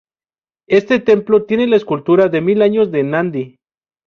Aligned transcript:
Este 0.67 0.97
templo 0.99 1.43
tiene 1.45 1.67
la 1.67 1.75
escultura 1.75 2.27
de 2.27 2.41
mil 2.41 2.63
años 2.63 2.89
de 2.89 3.03
Nandi. 3.03 3.59